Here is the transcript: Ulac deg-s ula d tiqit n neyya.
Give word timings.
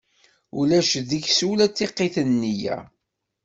Ulac 0.59 0.91
deg-s 1.09 1.39
ula 1.49 1.65
d 1.67 1.73
tiqit 1.77 2.15
n 2.29 2.31
neyya. 2.41 2.77